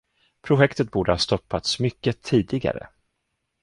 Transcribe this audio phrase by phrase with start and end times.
[0.41, 2.87] Projektet borde ha stoppats mycket tidigare